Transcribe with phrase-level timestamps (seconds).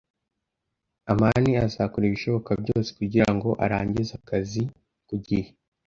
[1.11, 4.63] amani azakora ibishoboka byose kugirango arangize akazi
[5.07, 5.49] ku gihe.